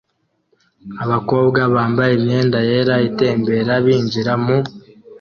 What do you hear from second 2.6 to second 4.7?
yera itembera binjira mu